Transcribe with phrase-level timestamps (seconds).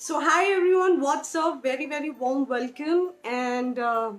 [0.00, 1.62] So, hi everyone, what's up?
[1.62, 3.12] Very, very warm welcome.
[3.24, 4.12] And uh,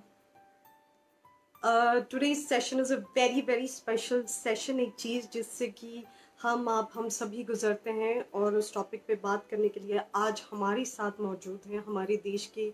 [1.63, 4.79] uh, today's session is a very, very special session.
[4.79, 6.03] एक चीज़ जिससे कि
[6.41, 10.41] हम आप हम सभी गुजरते हैं और उस टॉपिक पे बात करने के लिए आज
[10.51, 12.71] हमारे साथ मौजूद हैं हमारे देश के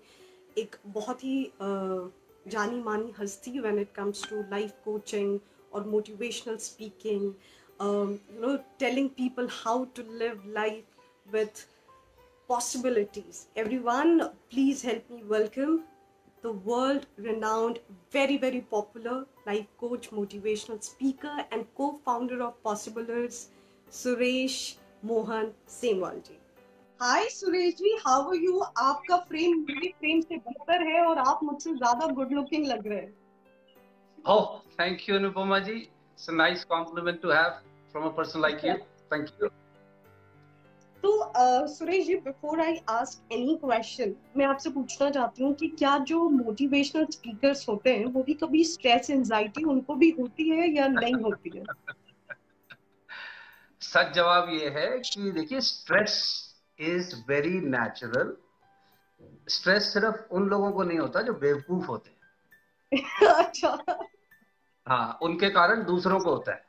[0.61, 5.37] एक बहुत ही जानी मानी हस्ती when it comes to life coaching
[5.73, 11.65] और motivational speaking you know telling people how to live life with
[12.48, 13.46] possibilities.
[13.56, 15.84] Everyone, please help me welcome
[16.42, 17.80] the world renowned,
[18.10, 23.48] very, very popular life coach, motivational speaker, and co founder of Possiblers,
[23.90, 26.38] Suresh Mohan Senwal ji.
[27.00, 31.40] Hi Suresh ji how are you आपका frame मेरे frame से बेहतर है और आप
[31.44, 33.14] मुझसे ज्यादा good looking लग रहे हैं
[34.24, 35.76] Oh, thank you, Anupama ji.
[36.16, 37.60] It's a nice compliment to have
[37.92, 38.74] from a person like you.
[39.12, 39.50] Thank you.
[41.03, 41.33] तो
[41.67, 46.29] Suresh ji before I ask any question मैं आपसे पूछना चाहती हूँ कि क्या जो
[46.29, 51.15] मोटिवेशनल स्पीकर्स होते हैं वो भी कभी स्ट्रेस एंजाइटी उनको भी होती है या नहीं
[51.15, 51.63] होती है?
[53.81, 56.15] सच जवाब ये है कि देखिए stress
[56.79, 58.37] is very natural
[59.49, 62.17] stress सिर्फ़ उन लोगों को नहीं होता जो बेवकूफ़ होते हैं।
[63.27, 63.85] अच्छा।
[64.87, 66.65] हाँ उनके कारण दूसरों को होता है।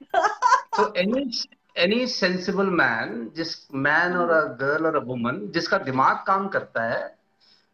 [0.76, 1.42] तो एनी
[1.76, 3.54] एनी सेंसिबल मैन जिस
[3.86, 7.00] मैन और अ गर्ल और अ वुमन जिसका दिमाग काम करता है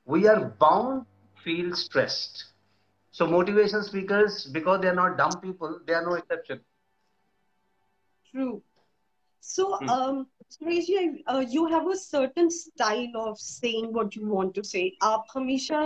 [0.08, 1.02] we are bound
[1.44, 2.46] feel stressed
[3.14, 6.58] so motivational speakers because they are not dumb people they are no exception
[8.34, 8.62] True.
[9.42, 9.88] So, Hmm.
[9.88, 10.18] um,
[10.54, 14.82] Suresh, ji, uh, you have a certain style of saying what you want to say.
[15.10, 15.80] आप हमेशा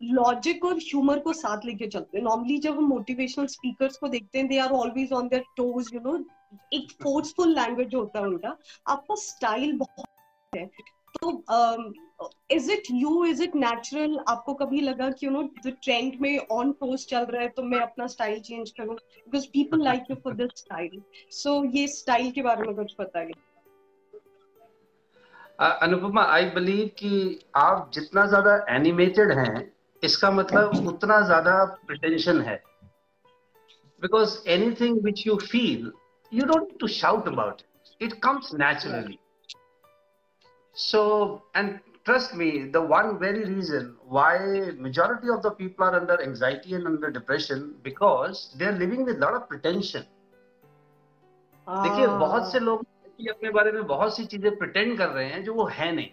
[0.00, 4.38] logic और humour को साथ लेके चलते हैं normally जब हम मोटिवेशनल स्पीकर्स को देखते
[4.38, 6.16] हैं they are always on their toes you know
[6.72, 10.06] एक फोर्सफुल लैंग्वेज होता है उनका। आपका स्टाइल बहुत
[10.52, 10.66] है।
[11.14, 11.30] तो
[12.50, 16.38] is it you is it natural आपको कभी लगा कि यू नो द ट्रेंड में
[16.52, 18.94] ऑन टोज चल रहा है तो मैं अपना स्टाइल चेंज करूँ?
[18.94, 21.00] Because people like you for this style
[21.32, 23.32] so ये स्टाइल के बारे में कुछ बताइए
[25.82, 29.72] अनुपमा आई बिलीव कि आप जितना ज़्यादा एनिमेटेड हैं,
[30.02, 32.56] इसका मतलब उतना ज़्यादा प्रिटेंशन है।
[34.02, 35.90] Because anything which you feel
[36.32, 37.62] you don't to shout about
[38.00, 39.18] it it comes naturally
[40.76, 44.34] so and trust me the one very reason why
[44.78, 49.18] majority of the people are under anxiety and under depression because they are living with
[49.18, 50.04] lot of pretension
[51.66, 52.84] देखिए बहुत से लोग
[53.30, 56.08] अपने बारे में बहुत सी चीज़ें pretend कर रहे हैं जो वो है नहीं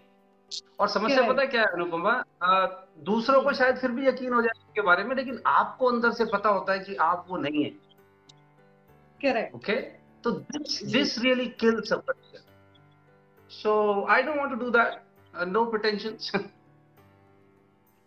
[0.79, 1.33] और समस्या Correct.
[1.33, 2.13] पता है क्या है अनुपमा
[3.11, 6.25] दूसरों को शायद फिर भी यकीन हो जाए उसके बारे में लेकिन आपको अंदर से
[6.33, 7.69] पता होता है कि आप वो नहीं है
[9.21, 12.43] करेक्ट ओके तो this this really kills a person
[13.51, 13.71] so
[14.09, 16.31] I don't want to do that no pretensions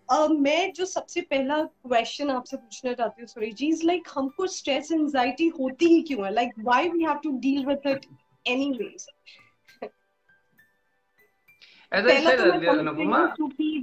[0.09, 4.47] Uh, मैं जो सबसे पहला क्वेश्चन आपसे पूछना चाहती हूँ सुरेश जी इज़ लाइक हमको
[4.47, 6.31] स्ट्रेस एंजाइटी होती ही क्यों है?
[6.34, 8.06] Like why we have to deal with it
[8.47, 9.06] anyways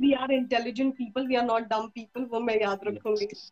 [0.02, 3.52] we are intelligent people we are not dumb people वो मैं याद रखूँगी। Yes,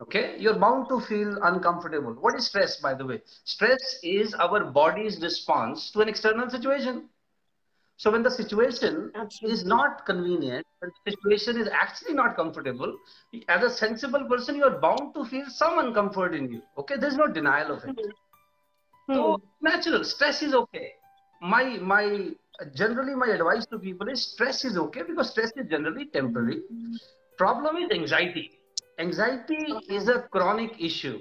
[0.00, 2.12] Okay, you're bound to feel uncomfortable.
[2.14, 3.22] What is stress, by the way?
[3.44, 7.08] Stress is our body's response to an external situation.
[8.02, 9.54] So when the situation Absolutely.
[9.54, 12.96] is not convenient, when the situation is actually not comfortable,
[13.48, 16.62] as a sensible person, you are bound to feel some uncomfort in you.
[16.78, 17.94] Okay, there's no denial of it.
[19.06, 19.14] Hmm.
[19.14, 20.94] So natural, stress is okay.
[21.40, 22.30] My my
[22.74, 26.62] generally my advice to people is stress is okay because stress is generally temporary.
[27.38, 28.50] Problem is anxiety.
[28.98, 31.20] Anxiety is a chronic issue.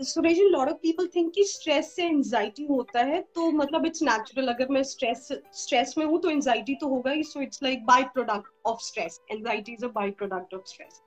[0.00, 4.48] Suresh lot of people think कि stress से anxiety होता है तो मतलब it's natural
[4.48, 5.28] अगर मैं stress
[5.62, 7.84] stress में हूँ तो एंजाइटी तो होगा ही so it's like
[8.14, 9.88] byproduct of stress anxiety is a
[10.22, 11.02] byproduct of stress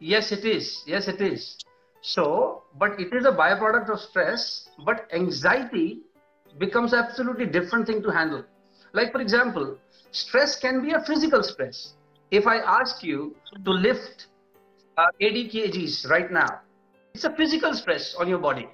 [0.00, 0.66] Yes, it is.
[0.86, 1.56] Yes, it is.
[2.02, 6.02] So, but it is a byproduct of stress, but anxiety
[6.58, 8.44] becomes absolutely different thing to handle.
[8.94, 9.76] Like, for example,
[10.12, 11.94] stress can be a physical stress.
[12.32, 13.34] If I ask you
[13.64, 14.28] to lift
[14.98, 16.60] uh, 80 kgs right now,
[17.14, 18.68] it's a physical stress on your body.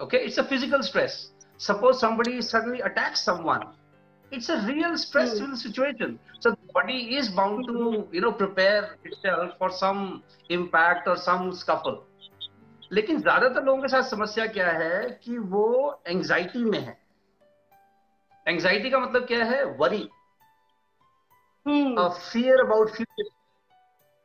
[0.00, 1.30] Okay, it's a physical stress.
[1.58, 3.66] Suppose somebody suddenly attacks someone,
[4.30, 6.18] it's a real stressful situation.
[6.38, 11.52] So the body is bound to, you know, prepare itself for some impact or some
[11.52, 12.04] scuffle.
[12.92, 15.64] लेकिन ज़्यादातर लोगों के साथ समस्या क्या है कि वो
[16.08, 16.96] एंजाइटी में है
[18.46, 20.08] एंग्जाइटी का मतलब क्या है worry
[21.66, 23.28] hmm fear about future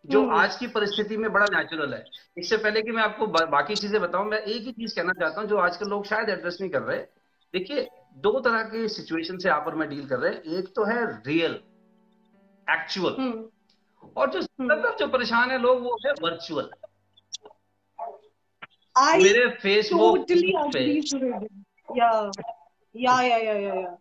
[0.05, 2.03] जो हम्म आज की परिस्थिति में बड़ा नेचुरल है।
[2.37, 5.41] इससे पहले कि मैं आपको बा, बाकी चीज़ें बताऊँ मैं एक ही चीज़ कहना चाहता
[5.41, 6.97] हूँ जो आजकल लोग शायद एड्रेस नहीं कर रहे।
[7.53, 10.83] देखिए दो तरह के सिचुएशन से यहाँ पर मैं डील कर रहे हैं। एक तो
[10.83, 11.59] है रियल
[12.67, 16.69] एक्चुअल हम्म। और जो हम्म। ज़्यादातर जो परेशान है लोग वो है वर्चुअल
[18.95, 20.81] I मेरे फेसबुक totally पे
[21.95, 22.31] yeah,
[22.95, 23.93] yeah, yeah, yeah, yeah.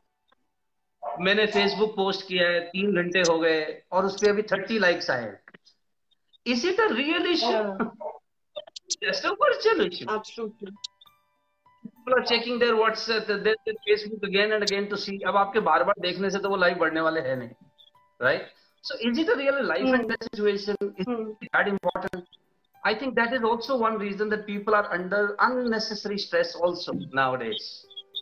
[1.20, 3.62] मैंने फेसबुक पोस्ट किया है तीन घंटे हो गए
[3.92, 5.30] और उस पर अभी थर्टी लाइक्स आए
[6.55, 7.77] Is it a real issue Yeah,
[9.03, 10.71] just a virtual issue absolutely.
[11.83, 15.15] people are checking their WhatsApp, their, their Facebook again and again to see.
[15.31, 17.49] अब आपके बार बार देखने से तो वो लाइव बढ़ने वाले हैं नहीं,
[18.27, 18.47] right?
[18.89, 20.09] So is it a real life and Hmm.
[20.11, 20.75] death situation?
[21.03, 21.23] Is Hmm.
[21.47, 22.25] it that important?
[22.83, 27.67] I think that is also one reason that people are under unnecessary stress also nowadays.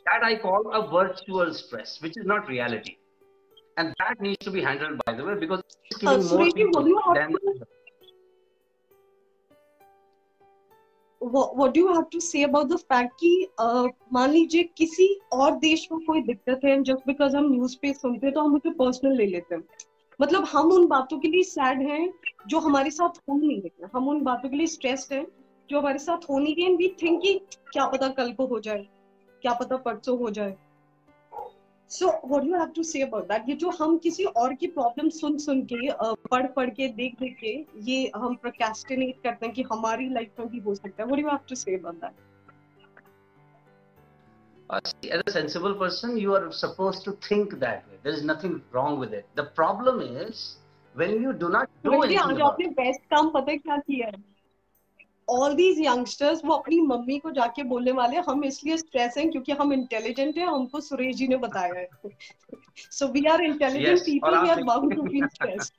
[0.10, 2.96] That I call a virtual stress, which is not reality,
[3.78, 6.56] and that needs to be handled by the way because it's Uh, killing more Suresh,
[6.56, 7.38] what people do you have than.
[11.23, 13.49] to what, have to say about the fact कि
[14.13, 18.27] मान लीजिए किसी और देश में कोई दिक्कत है जस्ट बिकॉज़ हम न्यूज़ पे सुनते
[18.27, 19.63] हैं तो हम उसे पर्सनल ले लेते हैं।
[20.21, 22.13] मतलब हम उन बातों के लिए सैड हैं
[22.49, 25.27] जो हमारे साथ हो नहीं रही हम उन बातों के लिए स्ट्रेस्ड हैं
[25.71, 27.23] जो हमारे साथ हो नहीं रही एंड वी थिंक
[27.73, 28.87] क्या पता कल को हो जाए
[29.43, 30.57] क्या पता परसों हो जाए।
[31.91, 35.09] So what you have to say about that ये जो हम किसी और की प्रॉब्लम
[35.19, 35.93] सुन सुन के
[36.31, 37.55] पढ़ पढ़ के देख देख के
[37.91, 41.29] ये हम प्रोक्रेस्टिनेट करते हैं कि हमारी लाइफ में भी हो सकता है what you
[41.29, 42.29] have to say about that
[44.71, 44.79] Uh,
[45.11, 47.97] as a sensible person, you are supposed to think that way.
[48.05, 49.25] There is nothing wrong with it.
[49.35, 50.43] The problem is
[50.95, 52.67] when you do not do anything आपने.
[52.77, 54.23] Best काम पता है क्या किया है
[55.37, 59.53] all these youngsters वो अपनी mummy को जाके बोलने वाले हम इसलिए स्ट्रेस हैं क्योंकि
[59.61, 61.89] हम इंटेलिजेंट हैं हमको सुरेश जी ने बताया है
[62.99, 65.73] so we are intelligent people we are bound to feel stress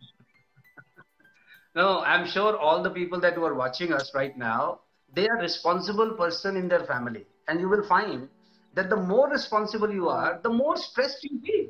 [1.76, 4.80] No, I'm sure all the people that who are watching us right now,
[5.14, 8.28] they are responsible person in their family, and you will find
[8.74, 11.70] that the more responsible you are, the more stressed you feel.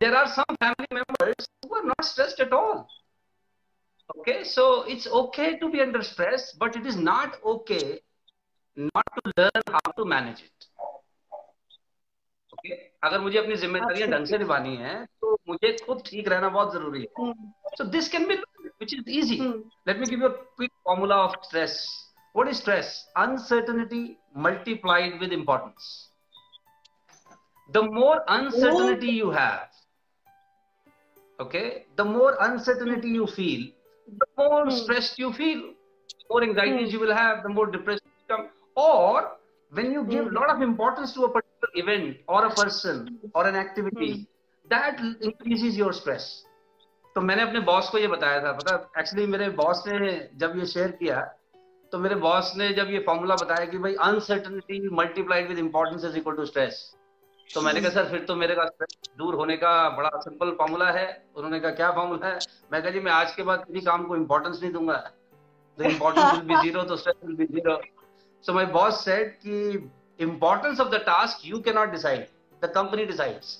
[0.00, 2.88] There are some family members who are not stressed at all.
[4.19, 7.99] Okay, so it's okay to be under stress, but it is not okay
[8.75, 10.65] not to learn how to manage it.
[12.57, 16.73] Okay, अगर मुझे अपनी जिम्मेदारियां ढंग से निभानी है तो मुझे खुद ठीक रहना बहुत
[16.73, 17.33] जरूरी है
[17.77, 19.37] So this can be learned, which is easy.
[19.85, 21.77] Let me give you a quick formula of stress.
[22.33, 23.05] What is stress?
[23.15, 26.09] Uncertainty multiplied with importance.
[27.73, 29.67] The more uncertainty you have,
[31.39, 33.67] okay, the more uncertainty you feel,
[34.18, 34.70] the more Hmm.
[34.70, 35.60] stressed you feel,
[36.10, 36.94] the more anxieties Hmm.
[36.94, 38.48] you will have, the more depressed you become.
[38.76, 39.32] Or
[39.72, 40.36] when you give a Hmm.
[40.36, 44.26] lot of importance to a particular event or a person or an activity, mm.
[44.70, 46.30] that increases your stress.
[47.16, 50.10] तो मैंने अपने boss को ये बताया था पता actually मेरे boss ने
[50.42, 51.20] जब ये शेयर किया
[51.92, 56.16] तो मेरे बॉस ने जब ये फॉर्मूला बताया कि भाई uncertainty multiplied with importance is
[56.18, 56.78] equal to stress
[57.50, 58.64] तो मैंने कहा सर फिर तो मेरे का
[59.18, 61.06] दूर होने का बड़ा सिंपल फॉर्मूला है।
[61.36, 62.38] उन्होंने कहा क्या फॉर्मूला है?
[62.72, 64.96] मैं कहा जी मैं आज के बाद किसी काम को इंपॉर्टेंस नहीं दूँगा।
[65.78, 67.80] The importance will be zero तो stress will be zero
[68.44, 69.90] so my boss said कि
[70.20, 72.26] importance of the task you can not decide
[72.62, 73.58] the company decides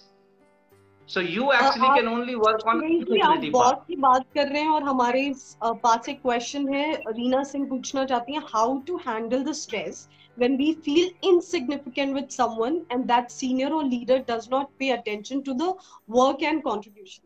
[1.09, 2.83] so you actually can only work on
[3.23, 5.23] आप boss की बात कर रहे हैं और हमारे
[5.63, 10.57] पास एक क्वेश्चन है रीना सिंह पूछना चाहती हैं how to handle the stress when
[10.57, 15.55] we feel insignificant with someone and that senior or leader does not pay attention to
[15.55, 15.75] the
[16.09, 17.25] work and contribution.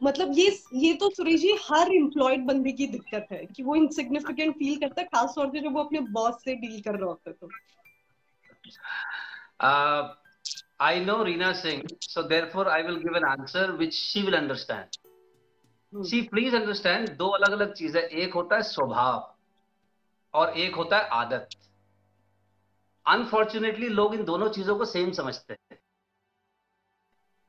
[0.00, 4.54] मतलब ये ये तो सुरेश जी हर एम्प्लॉयड बंदे की दिक्कत है कि वो इनसिग्निफिकेंट
[4.58, 7.48] फील करता है खासतौर से जब वो अपने बॉस से डील कर रहा होता तो।
[10.84, 16.04] I know Reena Singh so therefore I will give an answer which she will understand
[16.06, 19.29] see please understand दो अलग-अलग चीज़ें एक होता है स्वभाव।
[20.34, 21.48] और एक होता है आदत।
[23.06, 25.78] अनफॉर्चुनेटली लोग इन दोनों चीज़ों को सेम समझते हैं।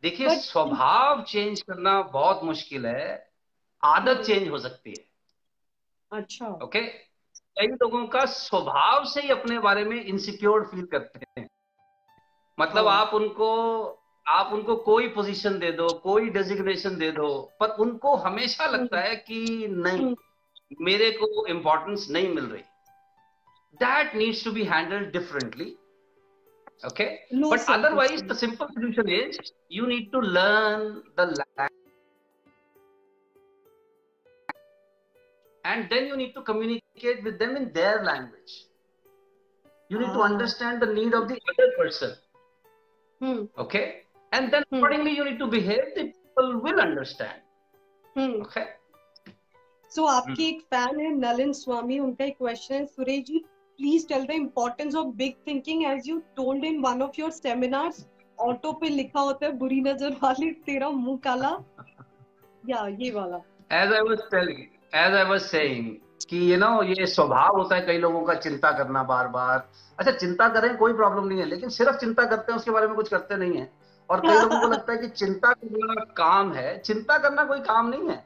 [0.04, 3.32] देखिए स्वभाव चेंज करना बहुत मुश्किल है।
[3.84, 4.24] आदत.
[4.24, 5.06] चेंज हो सकती है।
[6.12, 6.92] अच्छा। Okay okay?
[7.58, 11.50] कई लोगों का स्वभाव से ही अपने बारे में इनसिक्योर फील करते हैं।
[12.60, 13.52] मतलब हाँ। आप उनको
[14.28, 19.16] आप उनको कोई पोजीशन दे दो कोई डेजिग्नेशन दे दो पर उनको हमेशा लगता है
[19.16, 20.16] कि नहीं
[20.82, 22.64] मेरे को इंपॉर्टेंस नहीं मिल रही।
[23.83, 25.73] That needs to be handled differently
[26.87, 27.05] okay
[27.43, 28.27] Low but otherwise self-esteem.
[28.31, 29.37] the simple solution is
[29.77, 30.83] you need to learn
[31.21, 31.71] the language
[35.65, 38.57] and then you need to communicate with them in their language
[39.91, 40.29] you need to Ah.
[40.29, 42.15] understand the need of the other person
[43.21, 43.37] Hmm.
[43.63, 43.83] Okay,
[44.33, 44.77] and then Hmm.
[44.79, 45.85] accordingly you need to behave.
[45.99, 47.39] The people will understand.
[48.17, 48.33] Hmm.
[48.47, 48.65] Okay.
[49.93, 53.41] So आपके एक fan है नलिन स्वामी उनका एक question है सुरेश जी
[53.82, 58.06] please tell the importance of big thinking as you told in one of your seminars
[58.38, 61.58] auto पे लिखा होता है बुरी नज़र वाले तेरा मुँह काला।
[62.64, 63.38] या ये वाला।
[63.72, 64.64] As I was telling,
[65.02, 65.86] as I was saying,
[66.30, 69.68] कि यू नो ये स्वभाव होता है कई लोगों का चिंता करना बार बार
[70.00, 72.96] अच्छा चिंता करें कोई प्रॉब्लम नहीं है लेकिन सिर्फ़ चिंता करते हैं उसके बारे में
[72.96, 73.70] कुछ करते नहीं है।
[74.10, 77.90] और कई लोगों को लगता है कि चिंता करना काम है चिंता करना कोई काम
[77.90, 78.24] नहीं है।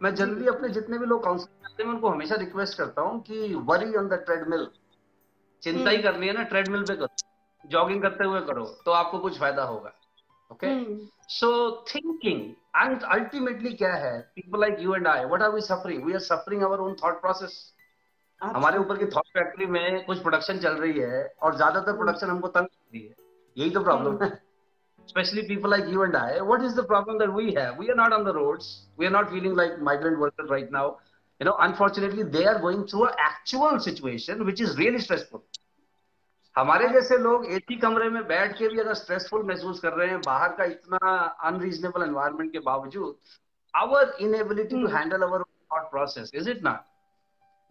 [0.00, 3.54] मैं जनरली अपने जितने भी लोग काउंसलिंग करते हैं उनको हमेशा रिक्वेस्ट करता हूँ कि
[3.68, 4.66] वरी ऑन द ट्रेडमिल
[5.62, 9.38] चिंता ही करनी है ना ट्रेडमिल पे करो जॉगिंग करते हुए करो तो आपको कुछ
[9.38, 9.92] फ़ायदा होगा
[10.50, 11.50] okay hmm, so
[11.94, 12.40] thinking
[12.76, 16.20] and ultimately क्या है people like you and I what are we suffering we are
[16.30, 17.58] suffering our own thought process
[18.40, 22.48] हमारे ऊपर की थॉट फैक्ट्री में कुछ प्रोडक्शन चल रही है और ज़्यादातर प्रोडक्शन हमको
[22.48, 23.14] तंग कर रही है।
[23.56, 24.30] यही तो प्रॉब्लम है।
[25.08, 27.78] Especially people like you and I, what is the problem that we have?
[27.78, 28.66] We are not on the roads.
[28.96, 30.82] We are not feeling like migrant workers right now.
[31.40, 35.42] You know, unfortunately, they are going through an actual situation which is really stressful.
[36.56, 40.08] हमारे जैसे लोग एक ही कमरे में बैठ के भी अगर स्ट्रेसफुल महसूस कर रहे
[40.08, 41.12] हैं बाहर का इतना
[41.50, 43.16] अनरीजनेबल एनवायरनमेंट के बावजूद
[43.74, 44.86] our inability to.
[44.96, 46.80] Handle our thought process is it not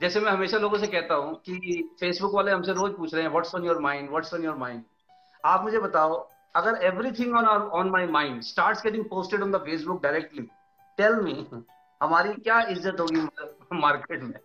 [0.02, 3.32] जैसे मैं हमेशा लोगों से कहता हूँ कि फेसबुक वाले हमसे रोज पूछ रहे हैं
[3.32, 4.84] what's on your mind what's on your mind
[5.44, 6.16] आप मुझे बताओ
[6.56, 10.48] अगर everything on on my mind starts getting posted on the Facebook directly
[10.98, 11.34] tell me
[12.02, 13.22] हमारी क्या इज़्ज़त होगी
[13.74, 14.40] मार्केट में?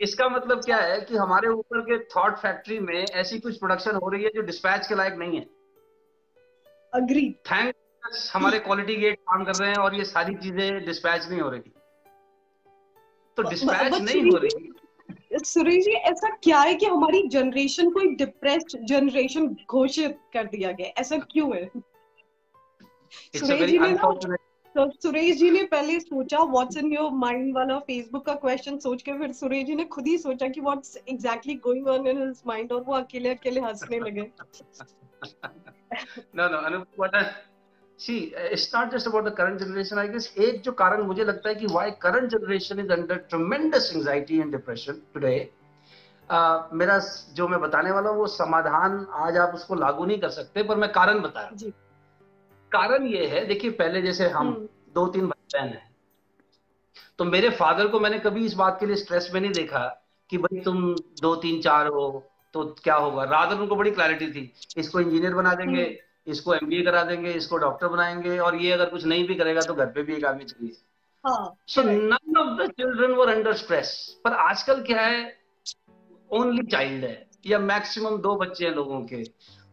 [0.00, 4.08] इसका मतलब क्या है कि हमारे ऊपर के थॉट फैक्ट्री में ऐसी कुछ प्रोडक्शन हो
[4.08, 5.46] रही है जो डिस्पैच के लायक नहीं है।
[6.92, 7.74] अग्री थैंक
[8.34, 11.72] हमारे क्वालिटी गेट काम कर रहे हैं और ये सारी चीज़ें डिस्पैच नहीं हो रही।
[13.38, 18.16] तो डिस्पैच नहीं हो रही। सुरेश जी ऐसा क्या है कि हमारी जनरेशन को एक
[18.16, 21.66] डिप्रेस्ड जनरेशन घोषित कर दिया गया ऐसा क्यों है?
[23.36, 23.94] सुरेश जी ने
[24.74, 29.02] तो सुरेश जी ने पहले सोचा व्हाट्स इन योर माइंड वाला फेसबुक का क्वेश्चन सोच
[29.02, 32.42] के फिर सुरेश जी ने खुद ही सोचा कि what's exactly going on in his
[32.46, 34.30] mind और वो अकेले अकेले हंसने लगे।
[36.34, 37.22] No Anup, what I,
[37.98, 41.48] see it's not just about the current generation i guess एक जो कारण मुझे लगता
[41.48, 41.66] है कि
[42.04, 45.50] current generation is under tremendous anxiety and depression today
[46.30, 46.98] uh, मेरा
[47.34, 50.76] जो मैं बताने वाला हूँ वो समाधान आज आप उसको लागू नहीं कर सकते पर
[50.76, 51.72] मैं कारण बता रहा हूँ। जी।
[52.72, 55.88] कारण ये है देखिए पहले जैसे हम हम्म, दो तीन भाई बहन हैं
[57.18, 59.86] तो मेरे फादर को मैंने कभी इस बात के लिए स्ट्रेस में नहीं देखा
[60.30, 62.04] कि भाई तुम दो तीन चार हो
[62.54, 63.24] तो क्या होगा?
[63.24, 65.82] रात उनको बड़ी क्लैरिटी थी इसको इंजीनियर बना देंगे
[66.26, 69.74] इसको एमबीए करा देंगे इसको डॉक्टर बनाएँगे और ये अगर कुछ नहीं भी करेगा तो
[69.74, 70.76] घर पे भी एक आदमी चाहिए।
[71.68, 73.92] So none of the children were under stress
[74.24, 75.22] पर आजकल क्या है
[76.30, 79.22] ओनली चाइल्ड है या मैक्सिमम दो बच्चे हैं लोगों के।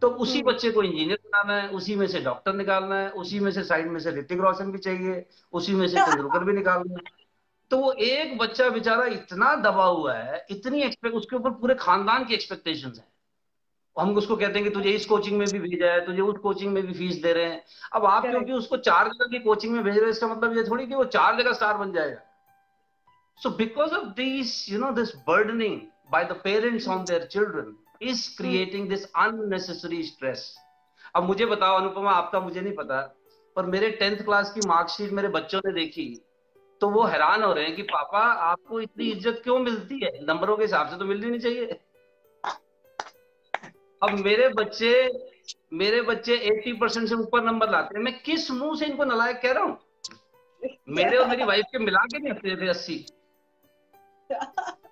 [0.02, 3.40] तो उसी हम्म। बच्चे को इंजीनियर बनाना है उसी में से डॉक्टर निकालना है उसी
[3.40, 6.96] में से साइड में से ऋतिक रोशन भी चाहिए उसी में से तेंदुलकर भी निकालना
[6.96, 7.16] है
[7.72, 12.26] तो वो एक बच्चा बेचारा इतना दबा हुआ है इतनी एक्सपेक्ट उसके ऊपर पूरे खानदान
[12.26, 13.06] की एक्सपेक्टेशन है
[13.98, 16.74] हम उसको कहते हैं कि तुझे इस कोचिंग में भी भेजा है तुझे उस कोचिंग
[16.74, 17.64] में भी फ़ीस दे रहे हैं
[17.94, 18.26] अब आप.
[18.26, 20.96] क्योंकि उसको चार जगह की कोचिंग में भेज रहे हैं इसका मतलब ये थोड़ी कि
[20.96, 22.22] वो चार जगह स्टार बन जाएगा
[23.40, 25.78] so because of this you know, this burdening
[26.12, 30.40] by the parents on their children is creating this unnecessary stress.
[31.16, 33.02] अब मुझे बताओ अनुपमा आपका मुझे नहीं पता
[33.56, 36.22] पर मेरे टेंथ क्लास की मार्कशीट मेरे बच्चों ने देखी
[36.82, 40.26] तो वो हैरान हो रहे हैं कि पापा आपको इतनी इज़्ज़त क्यों मिलती है?
[40.26, 41.80] नंबरों के हिसाब से तो मिलनी नहीं चाहिए.
[44.04, 44.92] अब मेरे बच्चे
[45.74, 49.42] मेरे बच्चे 80 परसेंट से ऊपर नंबर लाते हैं। मैं किस मुँह से इनको नलायक
[49.42, 49.80] कह रहा हूँ?
[50.90, 53.06] मेरे और मेरी वाइफ के मिला के नहीं थे अस्सी।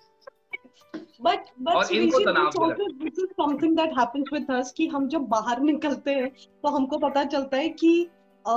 [1.21, 1.87] But but.
[1.87, 6.29] This is something that happens with us कि हम जब बाहर निकलते हैं
[6.63, 8.03] तो हमको पता चलता है कि
[8.45, 8.55] अ,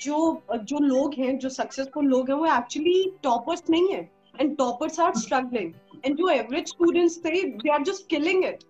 [0.00, 4.00] जो जो लोग हैं जो सक्सेसफुल लोग हैं वो एक्चुअली टॉपर्स नहीं है
[4.40, 5.72] and toppers are struggling
[6.04, 8.64] and जो एवरेज स्टूडेंट्स थे they are just killing it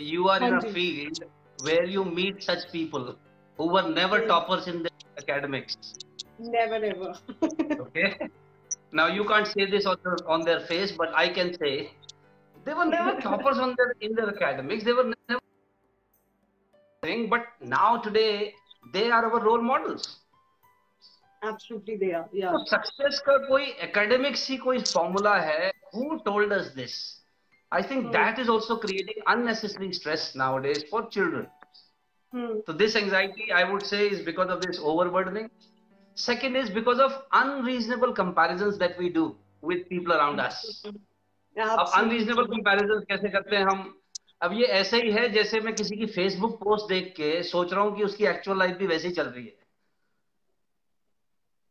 [0.00, 1.24] you are in a ਹਾਂਜੀ। field
[1.58, 3.06] where you meet such people
[3.58, 4.28] who were never Yes.
[4.28, 5.74] toppers in their academics.
[6.40, 7.12] Never ever
[7.80, 8.12] Okay.
[8.91, 11.91] now you can't say this on their, on their face, but I can say
[12.65, 14.83] they were never toppers on their in their academics.
[14.83, 15.41] They were never.
[17.03, 18.53] thing, But now today
[18.93, 20.07] they are our role models.
[21.45, 26.53] Absolutely they are या तो success का कोई academics ही कोई formula है who told
[26.53, 26.95] us this
[27.71, 28.11] I think Hmm.
[28.13, 31.45] That is also creating unnecessary stress nowadays for children
[32.67, 35.45] so this anxiety i would say is because of this overburdening
[36.16, 39.24] Second is because of unreasonable comparisons that we do
[39.62, 40.60] with people around us.
[41.56, 43.82] अब unreasonable comparison कैसे करते हैं हम?
[44.42, 47.82] अब ये ऐसे ही है जैसे मैं किसी की फेसबुक पोस्ट देख के सोच रहा
[47.84, 49.56] हूँ कि उसकी एक्चुअल लाइफ भी वैसे ही चल रही है।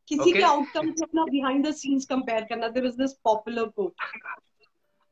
[0.08, 0.38] किसी okay.
[0.38, 3.94] के आउटकम से अपना बिहाइंड द सीन्स कंपेयर करना there is this popular quote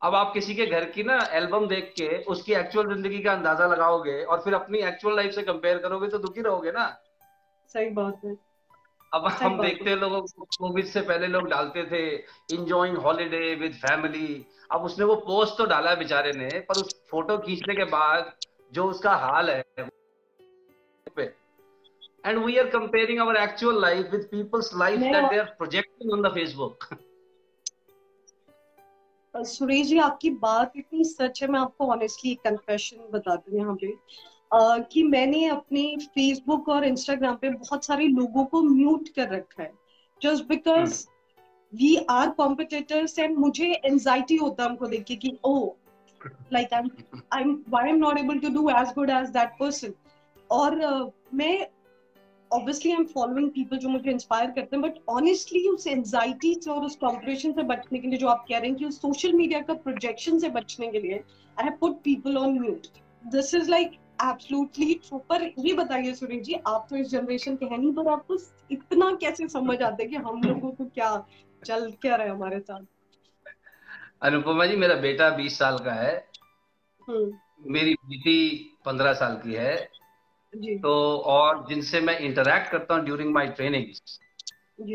[0.02, 3.68] अब आप किसी के घर की ना एल्बम देख के उसकी एक्चुअल ज़िंदगी का अंदाज़ा
[3.68, 6.86] लगाओगे और फिर अपनी एक्चुअल लाइफ से कंपेयर करोगे तो दुखी रहोगे ना।
[7.74, 8.36] सही बात है।
[9.14, 12.02] अब हम देखते हैं लोगों को कोविड से पहले लोग डालते थे
[12.56, 16.96] इंजॉइंग हॉलीडे विद फैमिली अब उसने वो पोस्ट तो डाला है बेचारे ने पर उस
[17.12, 18.32] फ़ोटो खींचने के बाद
[18.74, 19.64] जो उसका हाल है
[22.26, 26.22] and we are comparing our actual life with people's life that they are projecting on
[26.22, 26.88] the Facebook
[29.34, 33.76] Suresh ji आपकी बात इतनी सच है मैं आपको ऑनेस्टली एक कन्फेशन बता दूँ यहाँ
[33.76, 33.92] पे।
[34.52, 39.64] Uh, कि मैंने अपने फेसबुक और इंस्टाग्राम पे बहुत सारे लोगों को म्यूट कर रखा
[39.64, 39.72] है।
[40.22, 41.06] Just because
[41.74, 45.76] we are competitors and मुझे एंजाइटी होता है हमको देख के कि ओ
[46.54, 49.94] like I am why am not able to do as good as that person
[50.50, 51.68] और uh, मैं
[52.52, 56.72] obviously I am following people जो मुझे इंस्पायर करते हैं बट ऑनेस्टली उस एंजाइटी से
[56.72, 59.34] और उस कॉम्पिटिशन से बचने के लिए जो आप कह रहे हैं कि उस सोशल
[59.34, 62.88] मीडिया का प्रोजेक्शन से बचने के लिए I have put people on mute
[63.28, 63.92] this is like
[64.24, 68.08] absolutely true पर ये बताइए सुरेश जी आप तो इस जनरेशन के हैं नहीं पर
[68.08, 68.38] आपको
[68.72, 71.26] इतना कैसे समझ आता है कि हम लोगों को क्या
[71.66, 72.84] चल क्या रहे हमारे साथ?
[74.22, 76.28] अनुपमा जी मेरा बेटा बीस साल का है।
[77.10, 77.40] हम्म।
[77.72, 79.90] मेरी बेटी पंद्रह साल की है।
[80.56, 80.78] जी.
[80.80, 83.86] तो और जिनसे मैं इंटरेक्ट करता हूँ ड्यूरिंग माई ट्रेनिंग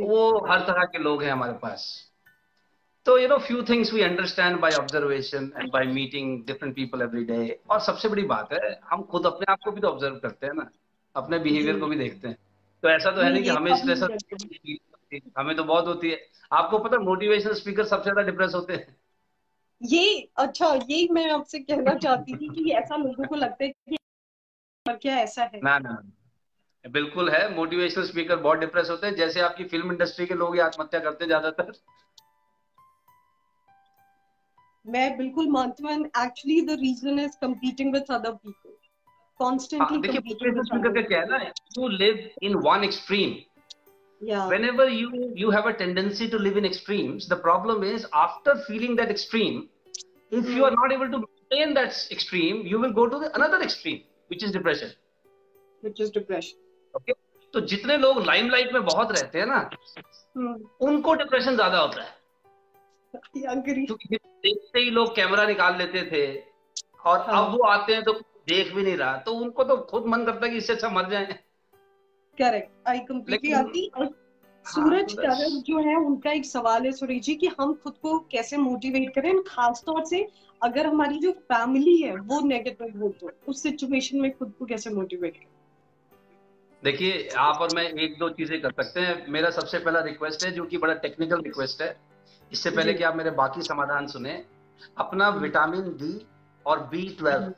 [0.09, 2.11] वो हर तरह के लोग हैं हमारे पास।
[3.07, 7.25] तो you know few things we understand by observation and by meeting different people every
[7.25, 10.47] day और सबसे बड़ी बात है हम खुद अपने आप को भी तो ऑब्ज़र्व करते
[10.47, 10.71] हैं ना।
[11.15, 12.37] अपने बिहेवियर को भी देखते हैं।
[12.83, 14.03] तो ऐसा तो है नहीं कि हमें स्ट्रेस
[15.39, 16.19] हमें तो बहुत होती है।
[16.51, 18.97] आपको पता मोटिवेशनल स्पीकर सबसे ज़्यादा डिप्रेस होते हैं?
[19.81, 23.97] ये अच्छा ये मैं आपसे कहना चाहती थी कि ऐसा लोगों को लगता है कि
[24.87, 25.61] क्या ऐसा है?
[25.65, 26.03] ना ना
[26.85, 31.01] बिल्कुल है मोटिवेशनल स्पीकर बहुत डिप्रेस होते हैं। जैसे आपकी फ़िल्म इंडस्ट्री के लोग आत्महत्या
[31.01, 31.73] करते हैं ज़्यादातर।
[34.85, 38.77] मैं बिल्कुल मानती हूँ actually the reason is competing with other people
[39.41, 41.39] constantly देखिए क्या है ना
[41.79, 43.37] you live in one extreme.
[44.23, 48.95] Whenever you you have a tendency to live in extremes, the problem is after feeling
[48.97, 49.69] that extreme,
[50.33, 50.55] if mm.
[50.57, 54.03] you are not able to maintain that extreme, you will go to the another extreme.
[54.31, 54.93] Which is depression
[55.83, 57.13] which is depression okay
[57.55, 60.57] तो जितने लोग limelight में बहुत रहते हैं ना hmm.
[60.89, 62.24] उनको depression ज़्यादा होता है
[64.45, 66.27] देखते ही लोग कैमरा निकाल लेते थे
[67.05, 67.47] और हाँ.
[67.47, 68.13] अब वो आते हैं तो
[68.49, 71.09] देख भी नहीं रहा। तो उनको तो खुद मन करता है कि इससे अच्छा मर
[71.11, 71.39] जाए।
[72.39, 74.07] करेक्ट आई कंप्लीटली आती और
[74.67, 78.19] सूरज हाँ, तो जो है उनका एक सवाल है सुरेश जी कि हम खुद को
[78.19, 79.43] कैसे मोटिवेट करें?
[79.43, 80.29] खास तौर से
[80.63, 84.91] अगर हमारी जो फैमिली है वो नेगेटिव हो तो उस सिचुएशन में खुद को कैसे
[84.91, 85.47] मोटिवेट करें?
[86.83, 90.53] देखिए आप और मैं एक दो चीज़ें कर सकते हैं। मेरा सबसे पहला रिक्वेस्ट है
[90.53, 92.14] जो कि बड़ा टेक्निकल रिक्वेस्ट है।
[92.53, 94.45] इससे पहले कि आप मेरे बाकी समाधान सुने
[94.99, 96.27] अपना विटामिन डी
[96.67, 97.53] और बी ट्वेल्व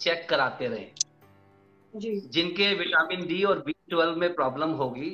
[0.00, 0.86] चेक कराते रहे।
[1.94, 5.10] जिनके विटामिन डी और बी ट्वेल्व में प्रॉब्लम होगी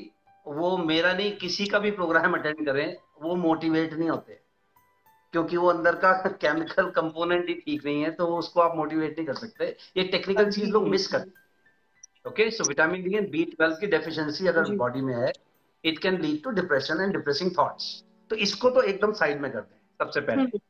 [0.46, 4.38] वो मेरा नहीं किसी का भी प्रोग्राम अटेंड करें वो मोटिवेट नहीं होते।
[5.34, 6.12] क्योंकि वो अंदर का
[6.42, 10.50] केमिकल कंपोनेंट ही ठीक नहीं है तो उसको आप मोटिवेट नहीं कर सकते। ये टेक्निकल
[10.50, 11.40] चीज़ लोग मिस करते
[12.28, 15.32] okay so vitamin D and B twelve की डेफिशिएंसी अगर बॉडी में है
[15.84, 19.60] it can lead to depression and depressing thoughts तो इसको तो एकदम साइड में कर
[19.60, 20.60] दें सबसे पहले। हम्म।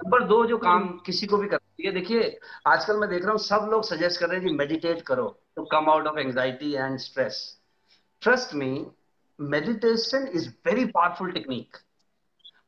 [0.00, 3.30] नंबर दो जो काम हम्म। किसी को भी करती है देखिए आजकल मैं देख रहा
[3.30, 6.72] हूँ सब लोग सजेस्ट कर रहे हैं कि मेडिटेट करो to come out of anxiety
[6.72, 7.60] and stress
[8.20, 8.86] trust me
[9.40, 11.76] meditation is very powerful technique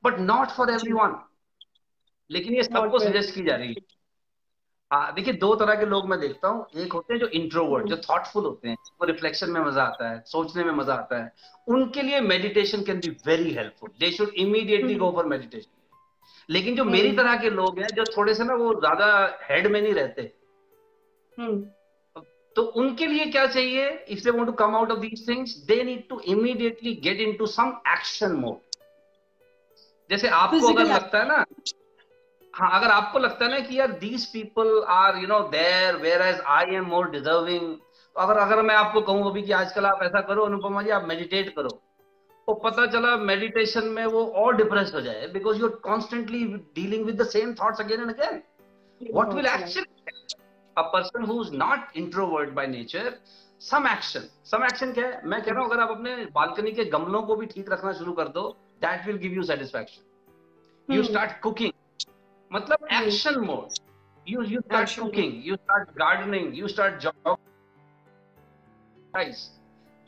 [0.04, 0.92] but not for every
[2.30, 3.97] लेकिन ये सबको सजेस्ट की जा रही है हाँ।
[4.90, 8.44] देखिए दो तरह के लोग मैं देखता हूँ। एक होते हैं जो इंट्रोवर्ट जो थॉटफुल
[8.44, 11.32] होते हैं वो रिफ्लेक्शन में मज़ा आता है सोचने में मज़ा आता है।
[11.68, 15.70] उनके लिए meditation can be very helpful they should immediately go for meditation
[16.48, 19.06] लेकिन जो मेरी। तरह के लोग हैं जो थोड़े से ना वो ज़्यादा
[19.42, 20.22] हेड में नहीं रहते।
[21.38, 22.22] हम्म।
[22.56, 23.88] तो उनके लिए क्या चाहिए?
[24.08, 27.46] If they want to come out of these things they need to immediately get into
[27.48, 28.80] some action mode
[30.10, 31.44] जैसे आपको अगर लगता है ना
[32.58, 36.22] हाँ अगर आपको लगता है ना कि यार these people are you know there where
[36.22, 40.02] as I am more deserving तो अगर अगर मैं आपको कहूँ अभी कि आजकल आप
[40.02, 41.68] ऐसा करो अनुपमा जी आप मेडिटेट करो
[42.48, 46.44] तो पता चला मेडिटेशन में वो और डिप्रेस हो जाए because you are constantly
[46.74, 48.42] dealing with the same thoughts again and again
[49.00, 50.36] what will actually
[50.76, 53.12] a person who is not introvert by nature
[53.62, 55.20] some action some action क्या है?
[55.24, 58.12] मैं कह रहा हूँ अगर आप अपने बालकनी के गमलों को भी ठीक रखना शुरू
[58.12, 58.48] कर दो
[58.82, 61.72] that will give you satisfaction you start cooking
[62.52, 63.76] मतलब action mode
[64.30, 65.02] you start Actually.
[65.02, 67.36] cooking you start gardening you start jogging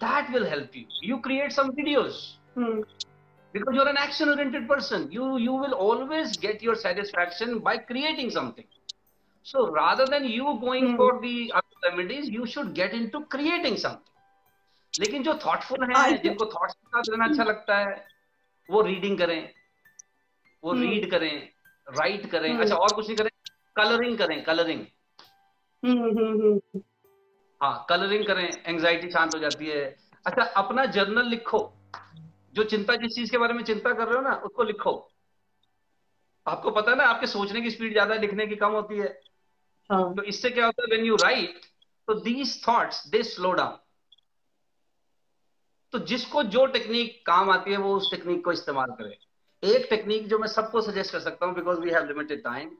[0.00, 2.18] that will help you you create some videos
[2.58, 2.80] Hmm.
[3.54, 8.32] because you're an action oriented person you you will always get your satisfaction by creating
[8.36, 8.68] something
[9.52, 10.96] so rather than you going Hmm.
[11.02, 14.06] for the other remedies you should get into creating something
[14.96, 17.94] लेकिन जो thoughtful हैं जिनको thoughts के साथ रहना अच्छा लगता है
[18.70, 19.40] वो रीडिंग करें
[20.64, 20.82] वो Hmm.
[20.82, 21.32] रीड करें
[21.90, 22.60] राइट करें Hmm.
[22.60, 23.30] अच्छा और कुछ नहीं करें
[23.76, 24.84] कलरिंग करें कलरिंग
[25.82, 26.82] hmm, hmm.
[27.60, 29.84] हाँ कलरिंग करें एंजाइटी शांत हो जाती है।
[30.26, 31.60] अच्छा अपना जर्नल लिखो।
[32.54, 34.92] जो चिंता जिस चीज़ के बारे में चिंता कर रहे हो ना उसको लिखो।
[36.46, 39.08] आपको पता है ना आपके सोचने की स्पीड ज़्यादा है लिखने की कम होती है।
[39.90, 41.60] हाँ। तो इससे क्या होता है व्हेन यू राइट
[42.08, 43.78] तो these thoughts they slow down
[45.92, 49.16] तो जिसको जो टेक्निक काम आती है वो उस टेक्निक को इस्तेमाल करे।
[49.62, 52.70] एक टेक्निक जो मैं सबको सजेस्ट कर सकता हूँ because we have limited time.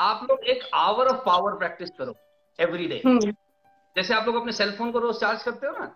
[0.00, 2.14] आप लोग एक आवर ऑफ़ पावर प्रैक्टिस करो
[2.58, 3.32] एवरी डे Hmm.
[3.96, 5.94] जैसे आप लोग अपने सेल फ़ोन को रोज चार्ज करते हो ना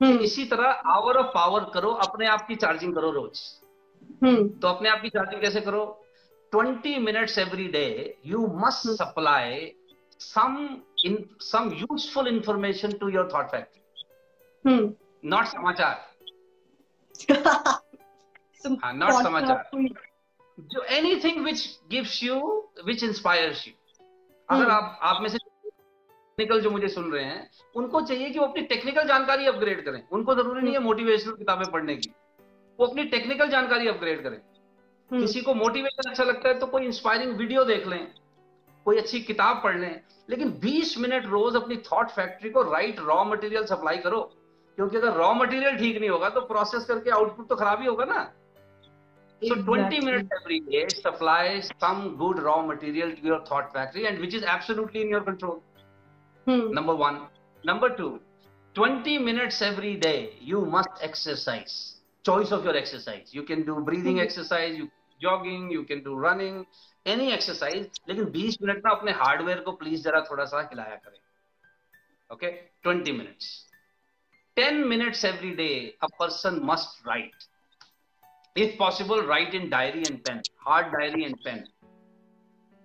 [0.00, 0.20] Hmm.
[0.20, 3.40] इसी तरह आवर ऑफ़ पावर करो अपने आप की चार्जिंग करो रोज
[4.24, 4.48] Hmm.
[4.62, 5.84] तो अपने आप की चार्जिंग कैसे करो
[6.52, 7.86] 20 minutes every day
[8.26, 9.72] you must supply
[10.20, 10.56] some
[11.04, 13.82] in some useful information to your thought factory.
[15.24, 16.04] Not समाचार
[18.64, 19.70] Some हाँ, not समाचार।
[20.60, 22.34] जो anything which gives you
[22.86, 23.72] which inspires you
[24.50, 28.38] अगर हम्म। आप आप में से टेक्निकल जो मुझे सुन रहे हैं उनको चाहिए कि
[28.38, 32.10] वो अपनी टेक्निकल जानकारी अपग्रेड करें। उनको ज़रूरी नहीं है मोटिवेशनल किताबें पढ़ने की।
[32.78, 35.20] वो अपनी टेक्निकल जानकारी अपग्रेड करें। Hmm.
[35.20, 38.14] किसी को मोटिवेशन अच्छा लगता है तो कोई इंस्पायरिंग वीडियो देख लें
[38.84, 43.24] कोई अच्छी किताब पढ़ लें लेकिन 20 मिनट रोज अपनी थॉट फैक्ट्री को राइट रॉ
[43.24, 44.20] मटेरियल सप्लाई करो।
[44.76, 48.04] क्योंकि अगर रॉ मटेरियल ठीक नहीं होगा तो प्रोसेस करके आउटपुट तो खराब ही होगा
[48.04, 48.32] ना।
[49.43, 49.99] So 20 Exactly.
[49.99, 54.43] minutes every day supply some good raw material to your thought factory and which is
[54.43, 55.63] absolutely in your control.
[56.45, 56.71] Hmm.
[56.71, 57.27] Number one.
[57.63, 58.19] Number two,
[58.73, 61.95] 20 minutes every day you must exercise.
[62.23, 63.29] Choice of your exercise.
[63.31, 64.27] You can do breathing Hmm.
[64.27, 64.89] exercise, you
[65.21, 66.65] jogging, you can do running,
[67.05, 67.85] any exercise.
[68.09, 71.19] लेकिन 20 minute में अपने hardware को please जरा थोड़ा सा हिलाया करें.
[72.33, 72.51] Okay?
[72.87, 73.67] 20 minutes.
[74.59, 77.47] 10 minutes every day a person must write.
[78.56, 81.60] if possible write in diary and pen hard diary and pen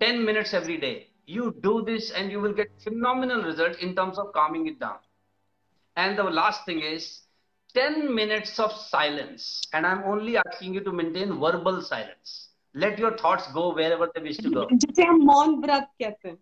[0.00, 0.94] 10 minutes every day
[1.26, 5.00] you do this and you will get phenomenal result in terms of calming it down
[5.96, 7.06] and the last thing is
[7.74, 12.34] 10 minutes of silence and i'm only asking you to maintain verbal silence
[12.74, 16.38] let your thoughts go wherever they wish to go जिसे हम मौन व्रत कहते हैं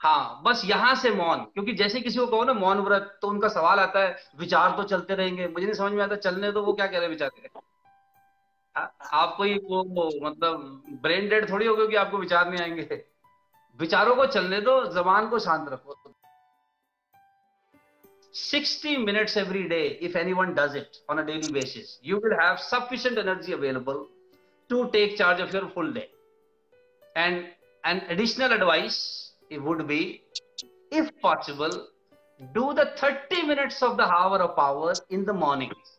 [0.00, 3.48] हाँ बस यहाँ से मौन क्योंकि जैसे किसी को कहो ना मौन व्रत तो उनका
[3.48, 6.72] सवाल आता है विचार तो चलते रहेंगे मुझे नहीं समझ में आता चलने तो वो
[6.72, 7.48] क्या कह रहे हैं बेचारे
[8.76, 13.04] आपको ये वो मतलब ब्रेन डेड थोड़ी हो गई कि आपको विचार नहीं आएँगे।
[13.78, 16.14] विचारों को चलने दो, जबान को शांत रखो।
[18.34, 23.18] Sixty minutes every day if anyone does it on daily basis you will have sufficient
[23.18, 24.04] energy available
[24.70, 26.00] to take charge of your full day
[27.16, 27.44] and
[27.84, 28.98] an additional advice
[29.52, 30.00] it would be
[30.92, 31.80] if possible
[32.40, 35.95] do the thirty minutes of the hour of power in the mornings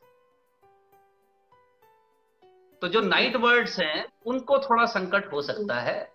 [2.81, 6.11] तो जो night birds हैं उनको थोड़ा संकट हो सकता है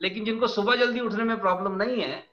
[0.00, 2.24] लेकिन जिनको सुबह जल्दी उठने में प्रॉब्लम नहीं है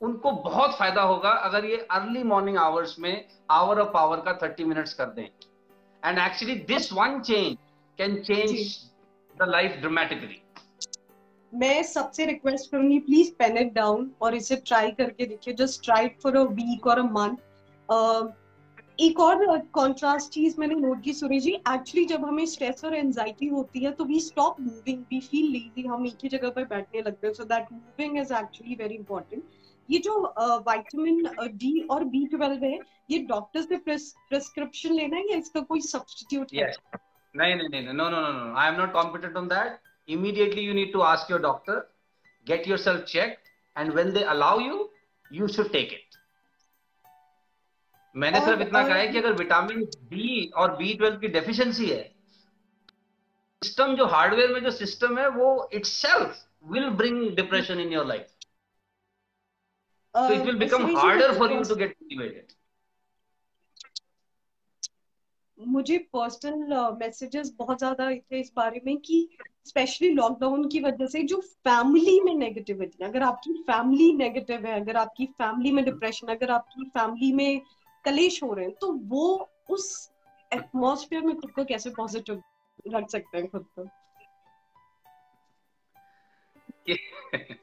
[0.00, 4.66] उनको बहुत फ़ायदा होगा अगर ये अर्ली मॉर्निंग आवर्स में आवर ऑफ़ पावर का 30
[4.66, 5.28] मिनट्स कर दें।
[6.02, 7.56] And actually this one change
[7.98, 8.76] can change
[9.36, 10.42] the life dramatically
[11.52, 16.08] मैं सबसे रिक्वेस्ट करूँगी प्लीज़ पेन इट डाउन और इसे ट्राई करके देखिए just try
[16.22, 17.36] for a week और अ मंथ
[19.00, 23.46] एक और कॉन्ट्रास्ट चीज़ मैंने नोट की, सुरेश जी एक्चुअली जब हमें स्ट्रेस और एंजाइटी
[23.46, 27.02] होती है तो we stop moving we feel lazy हम एक ही जगह पर बैठने
[27.02, 29.42] लगते हैं। So that moving is actually very important
[29.88, 30.14] ये जो
[30.68, 31.22] विटामिन
[31.56, 32.78] डी और बी ट्वेल्व है,
[33.10, 36.72] ये डॉक्टर से प्रिस्क्रिप्शन लेना है या इसका कोई सब्सटीट्यूट है.
[37.34, 39.78] नहीं नहीं नहीं no no no no I am not competent on that
[40.14, 41.76] immediately you need to ask your doctor,
[42.46, 44.76] get yourself checked, and when they allow you
[45.30, 46.05] you should take it.
[48.16, 52.02] मैंने सिर्फ़ इतना कहा है कि अगर विटामिन डी और B twelve की deficiency है
[53.62, 58.36] सिस्टम जो हार्डवेयर में जो सिस्टम है वो itself will bring depression in your life
[60.14, 62.52] so it will become harder for you to get motivated.
[65.58, 69.16] मुझे पर्सनल मैसेजेस बहुत ज़्यादा थे इस बारे में कि
[69.66, 74.96] स्पेशली लॉकडाउन की वजह से जो फैमिली में नेगेटिविटी अगर आपकी फैमिली नेगेटिव है अगर
[74.96, 77.60] आपकी फैमिली में डिप्रेशन अगर आपकी फैमिली में
[78.06, 80.12] कलेश हो रहे हैं तो वो उस
[80.52, 82.42] एटमॉस्फेयर में खुद को कैसे पॉजिटिव
[82.88, 83.88] रख सकते हैं खुद को?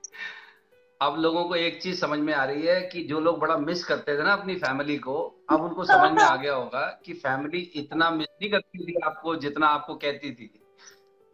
[1.01, 3.83] अब लोगों को एक चीज़ समझ में आ रही है कि जो लोग बड़ा मिस
[3.83, 7.59] करते थे ना अपनी फैमिली को, अब उनको समझ में आ गया होगा कि फैमिली
[7.59, 10.63] इतना मिस नहीं करती थी आपको जितना आपको कहती थी।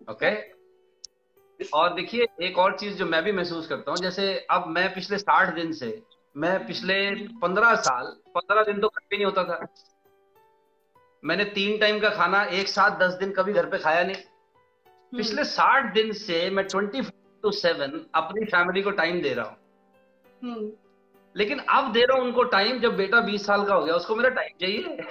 [0.10, 0.60] ओके
[1.74, 5.18] और देखिए, एक और चीज़ जो मैं भी महसूस करता हूँ, जैसे अब मैं पिछले
[5.18, 6.04] साठ दिन से
[6.36, 6.96] मैं पिछले
[7.42, 9.68] पंद्रह साल पंद्रह दिन तो घर पे नहीं होता था।
[11.24, 15.18] मैंने तीन टाइम का खाना एक साथ दस दिन कभी घर पे खाया नहीं। हम्म।
[15.18, 17.02] पिछले साठ दिन से मैं ट्वेंटी
[17.44, 19.58] टू सेवन अपनी फैमिली को टाइम दे रहा हूँ।
[20.44, 20.72] हम्म।
[21.36, 24.16] लेकिन अब दे रहा हूँ उनको टाइम जब बेटा बीस साल का हो गया उसको
[24.16, 25.08] मेरा टाइम चाहिए।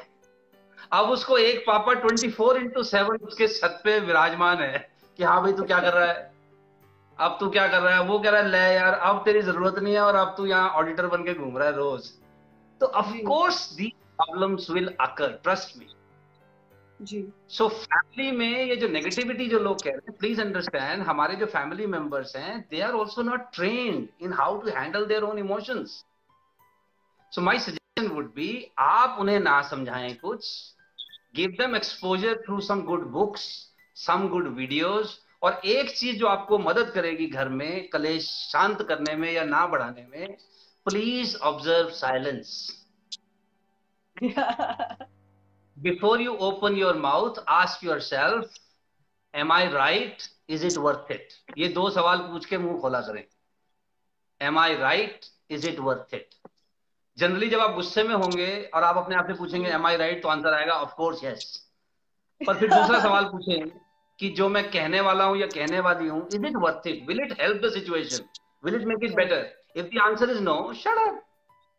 [0.93, 4.79] अब उसको एक पापा ट्वेंटी फोर इंटू सेवन उसके छत पे विराजमान है
[5.19, 6.38] कि हाँ भाई तू क्या कर रहा है?
[7.19, 8.03] अब तू क्या कर रहा है?
[8.03, 10.69] वो कह रहा है ले यार अब तेरी ज़रूरत नहीं है और अब तू यहाँ
[10.81, 12.11] ऑडिटर बन के घूम रहा है रोज.
[12.81, 15.87] तो of course the problems will occur trust me
[17.01, 21.03] ji. So so, family में ये जो नेगेटिविटी जो लोग कह रहे हैं प्लीज़ अंडरस्टैंड
[21.03, 25.23] हमारे जो फैमिली मेंबर्स हैं they are also not trained in how to handle their
[25.23, 26.03] own emotions
[27.33, 30.51] so my suggestion would be आप उन्हें ना समझाएँ कुछ।
[31.37, 33.47] Give them exposure through some good books
[33.97, 39.15] some good videos और एक चीज़ जो आपको मदद करेगी घर में कलेश शांत करने
[39.17, 40.37] में या ना बढ़ाने में
[40.87, 42.51] please observe silence
[45.77, 48.55] before you open your mouth ask yourself
[49.35, 53.25] am I right is it worth it ये दो सवाल पूछ के मुँह खोला करें।
[54.41, 55.21] Am I right
[55.51, 56.35] is it worth it
[57.19, 60.23] generally जब आप गुस्से में होंगे और आप अपने आप से पूछेंगे एम आई राइट
[60.23, 61.45] तो आंसर आएगा ऑफ़ कोर्स यस
[62.41, 63.88] पर फिर दूसरा सवाल पूछेंगे
[64.21, 67.21] कि जो मैं कहने वाला हूँ या कहने वाली हूँ is it worth it will
[67.23, 68.25] it help the situation
[68.65, 71.23] will it make it better if the answer is no shut up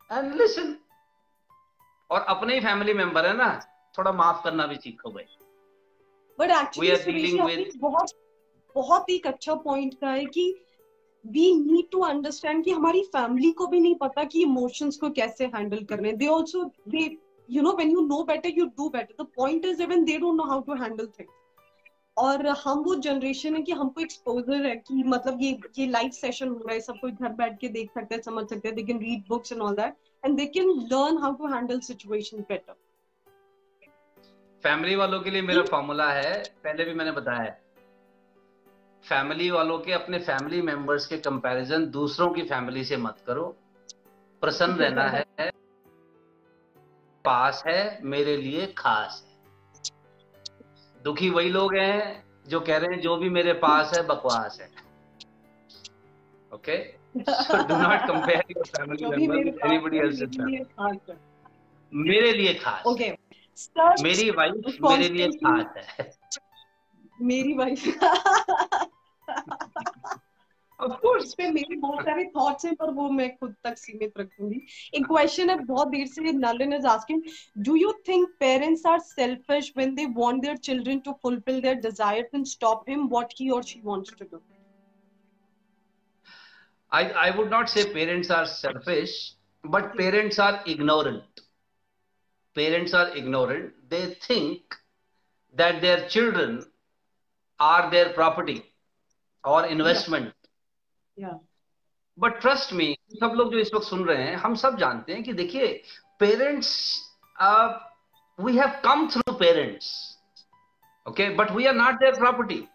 [0.10, 0.75] and listen
[2.10, 3.49] और अपने ही फैमिली मेंबर है ना
[3.95, 5.25] थोड़ा माफ़ करना भी सीखो भाई।
[6.39, 8.12] बट एक्चुअली बहुत
[8.75, 10.43] बहुत एक अच्छा पॉइंट का है कि
[11.25, 15.45] वी नीड टू अंडरस्टैंड कि हमारी फैमिली को भी नहीं पता कि इमोशंस को कैसे
[15.56, 17.04] हैंडल करने they also they
[17.49, 20.36] you know when you know better you do better the point is even they don't
[20.36, 21.34] know how to handle things
[22.19, 26.49] और हम वो जनरेशन है कि हमको एक्सपोजर है कि मतलब ये ये लाइव सेशन
[26.49, 28.84] हो रहा है, सब कोई घर बैठ के देख सकते हैं, समझ सकते हैं they
[28.84, 32.75] can read books and all that and they can learn how to handle situation better
[34.63, 37.62] family वालों के लिए मेरा फॉर्मूला है, पहले भी मैंने बताया है।
[39.03, 43.45] फैमिली वालों के अपने फैमिली मेंबर्स के कंपैरिजन दूसरों की फैमिली से मत करो।
[44.41, 45.51] प्रसन्न रहना है,
[47.25, 49.29] पास है, मेरे लिए खास है।
[51.04, 54.70] दुखी वही लोग हैं जो कह रहे हैं जो भी मेरे पास है बकवास है.
[56.52, 56.78] Okay
[57.18, 60.22] do not compare your family member anybody else
[61.94, 64.04] मेरे लिए खास ओके okay.
[64.04, 66.12] मेरी वाइफ मेरे लिए खास है.
[67.22, 67.88] मेरी वाइफ
[70.82, 74.62] ऑफ़ कोर्स पे मेरे बहुत सारे थॉट्स हैं पर वो मैं खुद तक सीमित रखूँगी
[74.98, 77.24] एक क्वेश्चन है बहुत देर से Nalin is asking
[77.68, 82.36] do you think parents are selfish when they want their children to fulfil their desires
[82.36, 84.42] and stop him what he और she wants to do
[86.92, 89.12] I, I would not say parents are selfish,
[89.63, 91.42] but parents are ignorant.
[92.56, 93.74] parents are ignorant.
[93.89, 94.76] They think
[95.56, 96.65] that their children
[97.60, 98.63] are their property
[99.44, 100.26] or investment.
[100.26, 100.38] Yeah.
[102.19, 105.23] But trust me सब लोग जो इस वक्त सुन रहे हैं हम सब जानते हैं
[105.23, 105.84] कि देखिए
[106.19, 106.99] parents
[108.39, 110.17] we have come through parents
[111.10, 112.67] okay but we are not their property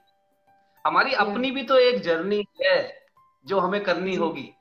[0.87, 1.27] हमारी yeah.
[1.27, 3.07] अपनी भी तो एक जर्नी है
[3.47, 4.55] जो हमें करनी होगी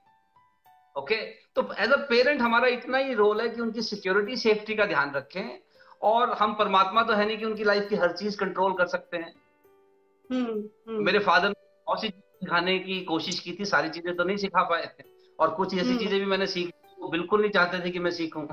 [0.97, 1.43] ओके okay?
[1.55, 5.11] तो एज अ पेरेंट हमारा इतना ही रोल है कि उनकी सिक्योरिटी सेफ्टी का ध्यान
[5.11, 5.59] रखें
[6.01, 9.17] और हम परमात्मा तो है नहीं कि उनकी लाइफ की हर चीज़ कंट्रोल कर सकते
[9.17, 9.33] हैं
[10.31, 10.45] हुँ,
[10.87, 10.99] हुँ.
[11.03, 12.09] मेरे फादर ने बहुत सी
[12.43, 14.89] सिखाने की कोशिश की थी सारी चीज़ें तो नहीं सिखा पाए।
[15.39, 18.43] और कुछ ऐसी चीज़ें भी मैंने सीखी वो बिल्कुल नहीं चाहते थे कि मैं सीखूं।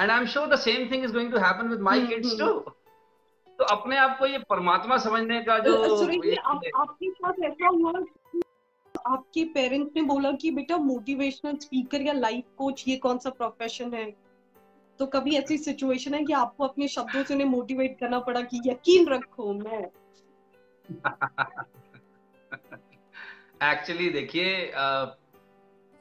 [0.00, 2.48] And I am sure the same thing is going to happen with my kids too
[3.58, 5.74] तो अपने आप को ये परमात्मा समझने का जो
[6.74, 7.92] आपके साथ ऐसा हुआ
[9.06, 13.94] आपके पेरेंट्स ने बोला कि बेटा मोटिवेशनल स्पीकर या लाइफ कोच ये कौन सा प्रोफेशन
[13.94, 14.10] है?
[14.98, 18.60] तो कभी ऐसी सिचुएशन है कि आपको अपने शब्दों से उन्हें मोटिवेट करना पड़ा कि
[18.66, 19.86] यकीन रखो मैं।
[23.60, 24.50] एक्चुअली देखिए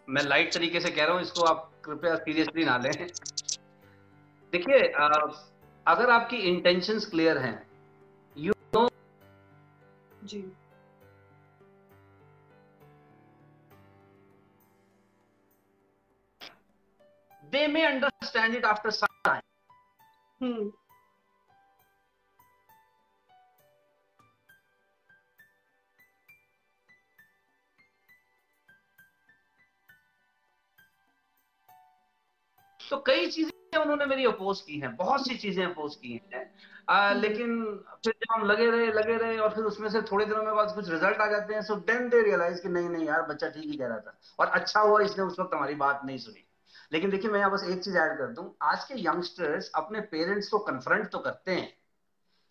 [0.07, 2.91] मैं लाइट तरीके से कह रहा हूँ इसको आप कृपया सीरियसली ना लें
[4.53, 4.79] देखिए
[5.85, 7.55] अगर आपकी इंटेंशंस क्लियर हैं
[8.35, 8.87] यू नो
[10.23, 10.43] जी
[17.43, 19.43] they may understand it after some time.
[20.41, 20.63] Hmm.
[33.85, 36.43] उन्होंने मेरी अपोज की हैं बहुत सी चीज़ें अपोज की हैं।
[36.89, 37.53] आ, हम्म। लेकिन
[38.05, 40.73] फिर जब हम लगे रहे लगे रहे और फिर उसमें से थोड़े दिनों में बाद
[40.75, 43.65] कुछ रिज़ल्ट आ जाते हैं सो देन दे रियलाइज़ कि नहीं नहीं यार बच्चा ठीक
[43.65, 46.45] ही कह रहा था और अच्छा हुआ इसने उस वक्त हमारी बात नहीं सुनी।
[46.91, 50.49] लेकिन देखिए मैं यहाँ बस एक चीज़ ऐड कर दूँ। आज के यंगस्टर्स अपने पेरेंट्स
[50.49, 51.73] को कन्फ्रंट तो करते हैं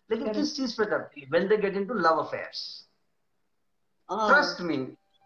[0.09, 1.29] लेकिन किस चीज़ पे करते हैं?
[1.31, 2.63] When they get into love affairs
[4.09, 4.77] trust me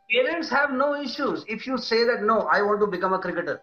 [0.09, 3.59] parents have no issues if you say that no I want to become a cricketer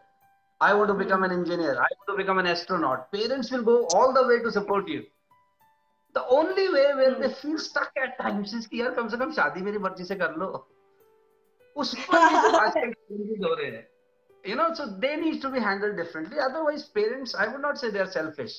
[0.60, 1.73] I want to become an engineer.
[1.73, 3.12] I want to become an astronaut.
[3.12, 5.03] Parents will go all the way to support you.
[6.13, 9.31] The only way where they feel stuck at times is कि यार कम से कम
[9.34, 10.49] शादी मेरी मर्जी से कर लो
[11.77, 12.93] उस पर आजकल
[13.45, 13.88] हो रहे हैं
[14.49, 17.89] you know so they need to be handled differently otherwise parents i would not say
[17.95, 18.53] they're selfish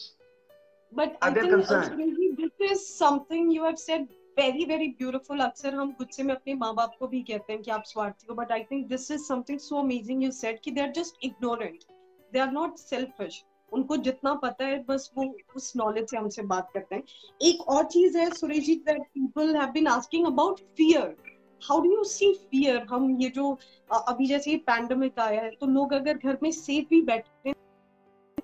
[0.98, 2.02] but i think concerned.
[2.42, 4.06] this is something you have said
[4.37, 7.71] very very beautiful अक्सर हम गुस्से में अपने माँ बाप को भी कहते हैं कि
[7.71, 10.83] आप स्वार्थी हो but I think this is something so amazing you said कि they
[10.83, 11.85] are just ignorant.
[12.33, 13.37] They are not selfish.
[13.71, 15.23] उनको जितना पता है, बस वो
[15.55, 17.03] उस नॉलेज से हमसे बात करते हैं।
[17.41, 21.15] एक और चीज़ है, Suresh ji that people have been asking about fear
[21.61, 23.51] how do you see fear हम ये जो
[23.91, 27.53] अभी जैसे ये पैंडमिक आया है तो लोग अगर घर में सेफ़ भी बैठे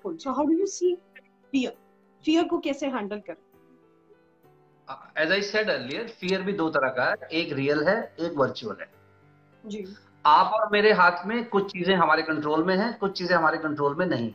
[0.06, 0.94] so how do you see
[1.52, 1.76] fear
[2.24, 3.36] fear को कैसे हैंडल कर?
[5.18, 8.76] As I said earlier fear भी दो तरह का है एक रियल है एक वर्चुअल
[8.80, 8.88] है।
[9.64, 9.84] जी।
[10.24, 13.94] आप और मेरे हाथ में कुछ चीज़ें हमारे कंट्रोल में हैं कुछ चीज़ें हमारे कंट्रोल
[13.94, 14.32] में नहीं।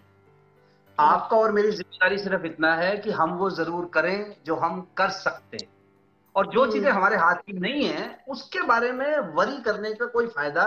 [0.97, 5.09] आपका और मेरी ज़िम्मेदारी सिर्फ़ इतना है कि हम वो ज़रूर करें जो हम कर
[5.09, 5.69] सकते हैं।
[6.35, 10.27] और जो। चीज़ें हमारे हाथ की नहीं है उसके बारे में वरी करने का कोई
[10.27, 10.65] फ़ायदा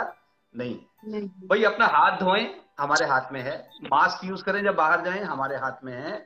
[0.55, 2.47] नहीं, नहीं। भाई अपना हाथ धोएँ
[2.81, 6.17] हमारे हाथ में है। मास्क यूज़ करें जब बाहर जाएँ हमारे हाथ में है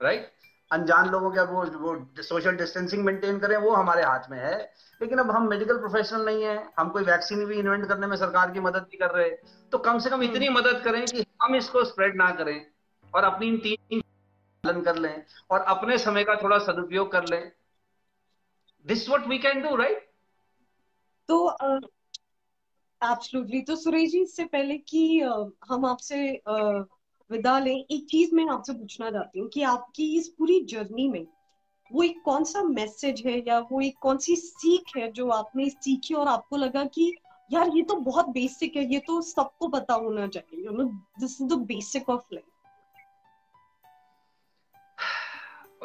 [0.00, 0.30] राइट
[0.70, 4.56] अनजान लोगों के वो वो सोशल डिस्टेंसिंग मेंटेन करें वो हमारे हाथ में है।
[5.00, 8.50] लेकिन अब हम मेडिकल प्रोफेशनल नहीं है हम कोई वैक्सीन भी इन्वेंट करने में सरकार
[8.50, 9.30] की मदद नहीं कर रहे।
[9.72, 12.66] तो कम से कम इतनी हम्म। मदद करें कि हम इसको स्प्रेड ना करें
[13.14, 17.52] और अपनी तीन पालन कर लें और अपने समय का थोड़ा सदुपयोग कर लें।
[18.84, 19.96] This what we can do right?
[21.28, 21.50] तो
[23.02, 26.84] एब्सोल्युटली uh, तो सुरेश जी इससे पहले कि uh, हम आपसे uh,
[27.30, 31.26] विदा लें। एक चीज़ मैं आपसे पूछना चाहती हूँ कि आपकी इस पूरी जर्नी में
[31.90, 35.68] वो एक कौन सा मैसेज है या वो एक कौन सी सीख है जो आपने
[35.70, 37.14] सीखी और आपको लगा कि,
[37.50, 40.84] यार, ये तो बहुत बेसिक है, ये तो सबको पता होना चाहिए you know
[41.20, 42.44] this is the basic of life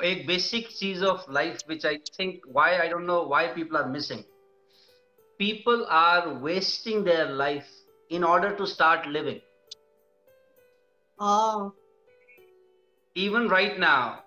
[0.03, 3.88] एक basic cheese of life which I think why I don't know why people are
[3.89, 4.19] missing
[5.39, 7.79] people are wasting their life
[8.12, 9.38] in order to start living.
[11.25, 11.71] Ah.
[13.15, 14.23] Even right now,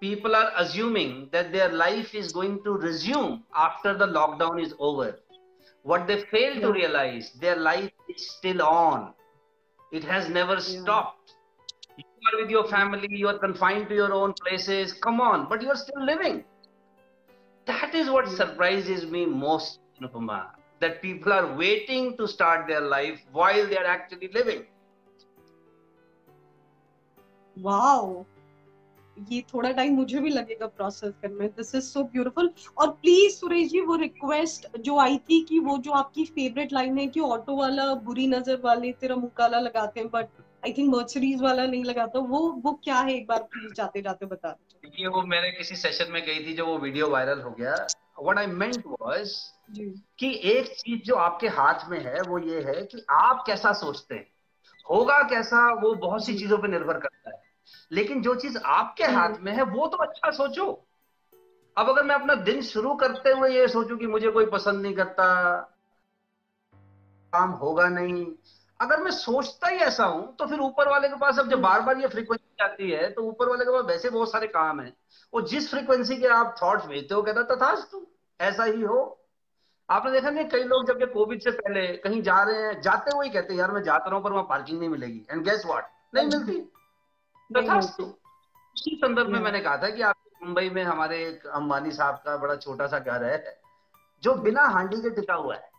[0.00, 5.18] people are assuming that their life is going to resume after the lockdown is over.
[5.82, 6.60] What they fail yeah.
[6.60, 9.14] to realize, their life is still on.
[9.92, 10.82] It has never yeah.
[10.82, 11.32] stopped
[11.96, 14.92] You are with your family, you are confined to your own places.
[14.92, 16.44] Come on, but you are still living.
[17.66, 20.48] That is what surprises me most, Nupama.
[20.80, 24.66] That people are waiting to start their life while they are actually living.
[27.56, 28.24] Wow.
[29.26, 33.34] ये थोड़ा time मुझे भी लगेगा process करने में। This is so beautiful और please
[33.34, 37.20] Suresh ji वो request जो आई थी कि वो जो आपकी फेवरेट लाइन है कि
[37.20, 40.28] ऑटो वाला बुरी नज़र वाले तेरा मुकाला लगाते हैं बट
[40.66, 43.14] आई थिंक मर्सरीज वाला नहीं लगाता। वो वो क्या है?
[43.14, 46.66] एक बार प्लीज़ जाते जाते बता देखिए वो मैंने किसी सेशन में गई थी जो
[46.66, 47.74] वो वीडियो वायरल हो गया।
[48.20, 49.32] व्हाट आई मेंट वाज
[50.18, 54.14] कि एक चीज़ जो आपके हाथ में है वो ये है कि आप कैसा सोचते
[54.14, 54.26] हैं।
[54.90, 57.44] होगा कैसा वो बहुत सी चीज़ों पे निर्भर करता है।
[57.92, 60.66] लेकिन जो चीज़ आपके हम्म। हाथ में है वो तो अच्छा सोचो।
[61.76, 64.94] अब अगर मैं अपना दिन शुरू करते हुए ये सोचूं कि मुझे कोई पसंद नहीं
[64.94, 65.24] करता
[67.32, 68.26] काम होगा नहीं
[68.80, 71.80] अगर मैं सोचता ही ऐसा हूँ तो फिर ऊपर वाले के पास अब जब बार
[71.80, 74.92] बार ये फ्रीक्वेंसी आती है तो ऊपर वाले के पास वैसे बहुत सारे काम है।
[75.32, 78.06] वो जिस फ्रीक्वेंसी के आप थॉट भेजते हो कहता तथास तू
[78.40, 78.98] ऐसा ही हो।
[79.88, 83.28] आपने देखा नहीं कई लोग जब कोविड से पहले कहीं जा रहे हैं जाते हुए
[83.28, 85.26] कहते हैं यार मैं जाता रहा हूँ पर वहाँ पार्किंग नहीं मिलेगी.
[85.30, 86.58] एंड गेस व्हाट नहीं मिलती।
[87.50, 92.14] तथास्तु उसी संदर्भ में मैंने कहा था कि आप मुंबई में हमारे एक अंबानी साहब
[92.14, 93.60] का बड़ा छोटा सा घर है
[94.22, 95.70] जो बिना हांडी के टिका हुआ है।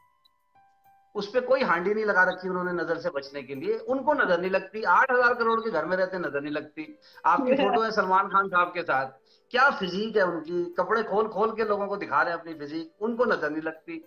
[1.15, 4.41] उस पर कोई हांडी नहीं लगा रखी उन्होंने नज़र से बचने के लिए। उनको नज़र
[4.41, 7.91] नहीं लगती। आठ हज़ार करोड़ के घर में रहते नज़र नहीं लगती। आपकी फ़ोटो है
[7.91, 9.05] सलमान खान साहब के साथ।
[9.51, 10.63] क्या फिजिक है उनकी?
[10.79, 14.03] कपड़े खोल खोल के लोगों को दिखा रहे हैं अपनी फिजिक। उनको नज़र नहीं लगती।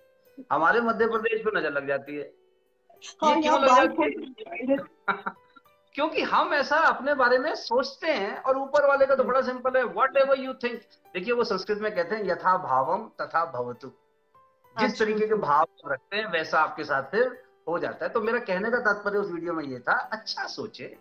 [0.52, 4.78] हमारे मध्य प्रदेश पे नज़र लग जाती है। ये क्यों लग जाती है?
[5.95, 9.76] क्योंकि हम ऐसा अपने बारे में सोचते हैं और ऊपर वाले का तो बड़ा सिंपल
[9.76, 10.80] है वट एवर यू थिंक
[11.14, 15.66] देखिए वो संस्कृत में कहते हैं यथा भावम तथा भवतु। जिस अच्छा। तरीके के भाव
[15.86, 17.26] रखते हैं वैसा आपके साथ फिर
[17.68, 20.97] हो जाता है। तो मेरा कहने का तात्पर्य उस वीडियो में ये था अच्छा सोचे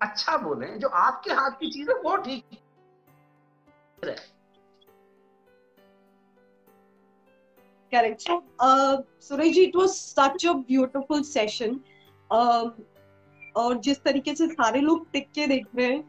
[0.00, 2.44] अच्छा बोले जो आपके हाथ की चीज़ है वो ठीक
[4.04, 4.22] है।
[7.92, 8.24] Correct.
[8.58, 11.76] Uh, Suraj it was such a beautiful session.
[12.30, 12.70] Uh,
[13.56, 16.02] और जिस तरीके से सारे लोग टिक के देख रहे हैं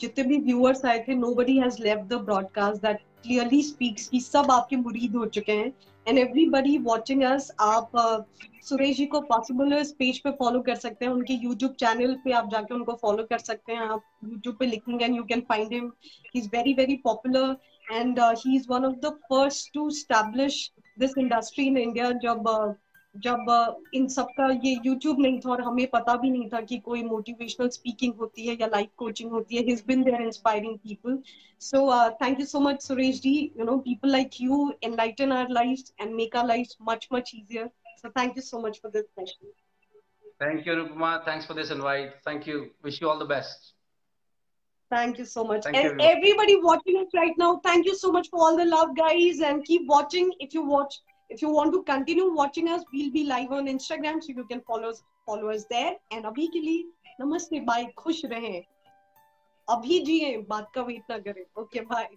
[0.00, 4.50] जितने भी व्यूअर्स आए थे nobody has left the broadcast that clearly speaks कि सब
[4.50, 5.72] आपके मुरीद हो चुके हैं।
[6.06, 7.90] एंड एवरीबडी वाचिंग अस आप
[8.64, 12.32] सुरेश जी को पॉसिबल इस पेज पे फॉलो कर सकते हैं। उनके यूट्यूब चैनल पे
[12.32, 15.72] आप जाके उनको फॉलो कर सकते हैं। आप यूट्यूब पे लिखेंगे and you can find
[15.72, 15.92] him
[16.34, 17.56] he is very very popular
[17.92, 22.72] and he is one of the first to establish this industry in India जब uh,
[23.24, 23.46] जब
[23.94, 27.68] इन सबका ये YouTube नहीं था और हमें पता भी नहीं था कि कोई मोटिवेशनल
[27.68, 31.18] स्पीकिंग होती है या लाइफ कोचिंग होती है his there inspiring people
[31.60, 36.00] so thank you so much Suresh ji you know people like you enlighten our life
[36.00, 39.52] and make our life much much easier so thank you so much for this session
[40.42, 43.74] thank you Rupma thanks for this invite thank you wish you all the best
[44.90, 45.64] Thank you so much.
[45.64, 48.66] Thank e- and everybody watching us right now, thank you so much for all the
[48.66, 49.40] love, guys.
[49.40, 50.98] And keep watching if you watch.
[51.28, 54.60] If you want to continue watching us we'll be live on instagram so you can
[54.70, 56.84] follow us follow us there and abhi ke liye
[57.22, 58.54] namaste bye khush rahe
[59.76, 62.08] abhi jiye baat ka wait na kare okay bye